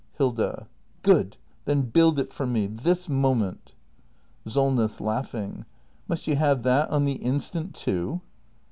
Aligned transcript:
Hilda. 0.17 0.67
Good! 1.03 1.37
Then 1.65 1.83
build 1.83 2.17
it 2.17 2.33
for 2.33 2.47
me! 2.47 2.65
This 2.65 3.07
moment! 3.07 3.75
SOLNESS. 4.47 4.99
Must 6.07 6.25
you 6.25 6.35
have 6.37 6.63
that 6.63 6.89
on 6.89 7.05
the 7.05 7.17
instant, 7.17 7.75
too 7.75 8.19